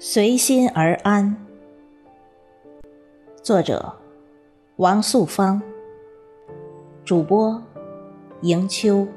[0.00, 1.36] 随心而安。
[3.42, 3.92] 作者：
[4.76, 5.60] 王素芳。
[7.04, 7.60] 主播：
[8.42, 9.08] 迎秋。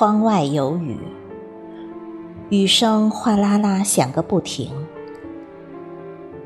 [0.00, 0.96] 窗外有雨，
[2.48, 4.70] 雨声哗啦啦响个不停。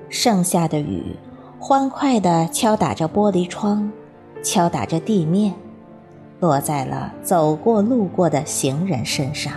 [0.09, 1.15] 剩下的雨，
[1.61, 3.93] 欢快地敲打着玻璃窗，
[4.43, 5.55] 敲打着地面，
[6.41, 9.53] 落在了走过路过的行人身上。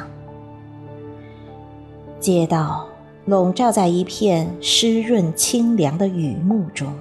[2.20, 2.88] 街道
[3.26, 6.94] 笼罩在一片湿润清凉的雨幕中。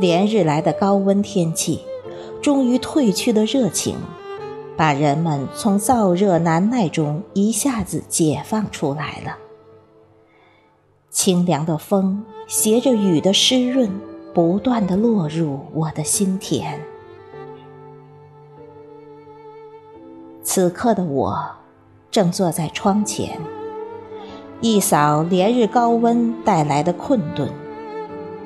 [0.00, 1.80] 连日来的高温天气。
[2.44, 3.96] 终于褪去的热情，
[4.76, 9.38] 把人们从燥热难耐中一下子解放出来了。
[11.08, 13.90] 清凉的风携着雨的湿润，
[14.34, 16.78] 不断的落入我的心田。
[20.42, 21.50] 此刻的我，
[22.10, 23.40] 正坐在窗前，
[24.60, 27.48] 一扫连日高温带来的困顿，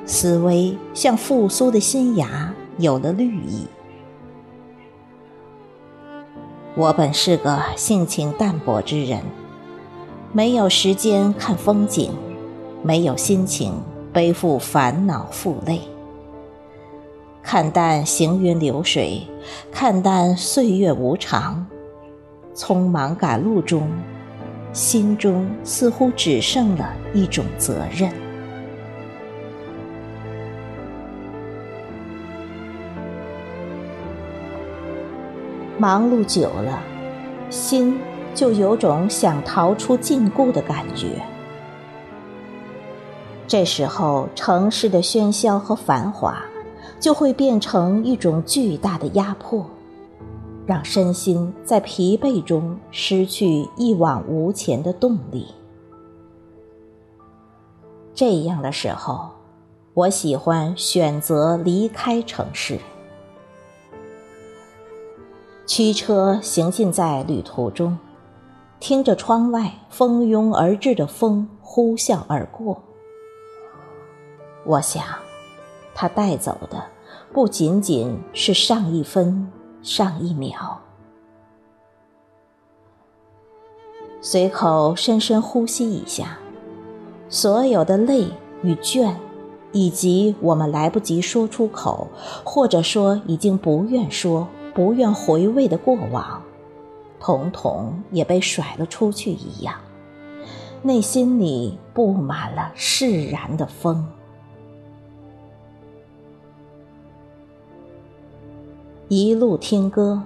[0.05, 3.67] 思维像复苏的新芽，有了绿意。
[6.79, 9.19] 我本是个性情淡泊之人，
[10.31, 12.13] 没有时间看风景，
[12.81, 13.73] 没有心情
[14.13, 15.81] 背负烦恼负累。
[17.43, 19.27] 看淡行云流水，
[19.69, 21.67] 看淡岁月无常，
[22.55, 23.91] 匆忙赶路中，
[24.71, 28.09] 心中似乎只剩了一种责任。
[35.79, 36.77] 忙碌久了，
[37.49, 37.97] 心
[38.35, 41.21] 就有种想逃出禁锢的感觉。
[43.47, 46.43] 这时候，城市的喧嚣和繁华
[46.99, 49.65] 就会变成一种巨大的压迫，
[50.65, 55.47] 让身心在疲惫中失去一往无前的动力。
[58.13, 59.29] 这样的时候，
[59.93, 62.77] 我喜欢选择离开城市。
[65.69, 67.95] 驱车行进在旅途中，
[68.79, 72.81] 听着窗外蜂拥而至的风呼啸而过。
[74.65, 75.03] 我想，
[75.93, 76.83] 它带走的
[77.31, 79.47] 不仅仅是上一分、
[79.83, 80.81] 上一秒。
[84.21, 86.39] 随口深深呼吸一下，
[87.29, 88.25] 所有的累
[88.63, 89.13] 与倦，
[89.71, 92.07] 以及我们来不及说出口，
[92.43, 94.47] 或者说已经不愿说。
[94.79, 96.41] 不愿回味的过往，
[97.19, 99.75] 统统也被甩了出去一样，
[100.81, 104.07] 内心里布满了释然的风。
[109.09, 110.23] 一路听歌，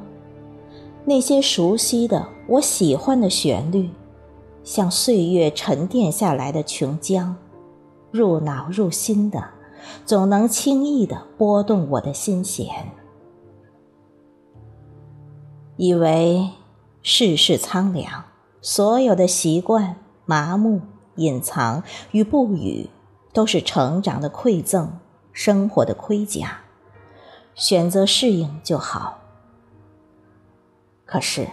[1.04, 3.90] 那些熟悉的、我喜欢的旋律，
[4.64, 7.34] 像岁月沉淀下来的琼浆，
[8.12, 9.44] 入脑入心的，
[10.06, 12.68] 总能轻易的拨动我的心弦。
[15.76, 16.50] 以为
[17.02, 18.26] 世事苍凉，
[18.62, 19.96] 所有的习惯、
[20.26, 20.82] 麻木、
[21.16, 22.90] 隐藏与不语，
[23.34, 24.90] 都是成长的馈赠，
[25.32, 26.60] 生活的盔甲，
[27.56, 29.20] 选择适应就好。
[31.06, 31.48] 可是，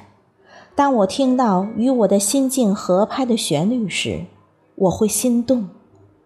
[0.75, 4.27] 当我听到与我的心境合拍的旋律时，
[4.75, 5.69] 我会心动，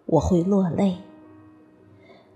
[0.05, 0.97] 我会落泪。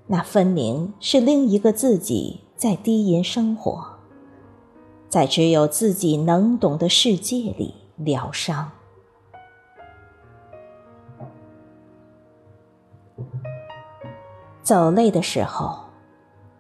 [0.08, 3.99] 那分明是另一个自己在低吟生活。
[5.10, 8.72] 在只有自己能懂的世界里疗伤。
[14.62, 15.86] 走累的时候，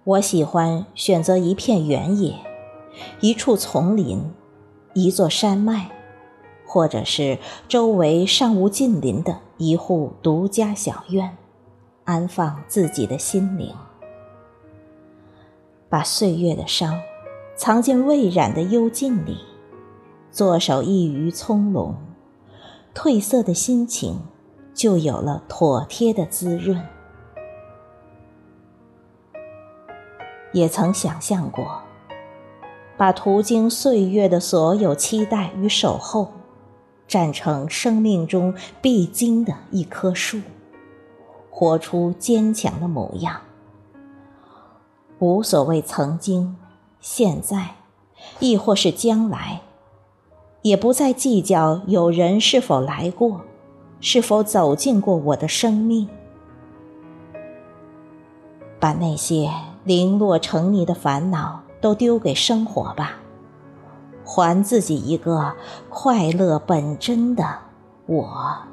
[0.04, 2.34] 我喜欢选择一片原野，
[3.20, 4.34] 一处丛林，
[4.96, 5.92] 一座山脉，
[6.66, 7.38] 或者是
[7.68, 11.38] 周围尚无近邻的一户独家小院，
[12.04, 13.76] 安放自己的心灵，
[15.88, 17.00] 把岁月的伤。
[17.60, 19.38] 藏进未染的幽静里，
[20.32, 21.94] 左手一隅葱茏，
[22.96, 24.22] 褪色的心情
[24.74, 26.82] 就有了妥帖的滋润。
[30.54, 31.82] 也曾想象过，
[32.96, 36.32] 把途经岁月的所有期待与守候，
[37.10, 40.40] 站成生命中必经的一棵树，
[41.50, 43.42] 活出坚强的模样。
[45.20, 46.56] 无所谓曾经。
[47.02, 47.76] 现在，
[48.40, 49.62] 亦或是将来，
[50.62, 53.42] 也不再计较有人是否来过，
[54.02, 56.08] 是否走进过我的生命。
[58.80, 59.52] 把那些
[59.84, 63.16] 零落成泥的烦恼都丢给生活吧，
[64.24, 65.54] 还自己一个
[65.90, 67.60] 快乐本真的
[68.06, 68.69] 我。